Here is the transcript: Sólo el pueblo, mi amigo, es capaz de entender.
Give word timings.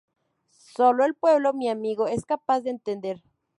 Sólo 0.49 1.05
el 1.05 1.13
pueblo, 1.13 1.53
mi 1.53 1.69
amigo, 1.69 2.07
es 2.07 2.25
capaz 2.25 2.61
de 2.61 2.71
entender. 2.71 3.21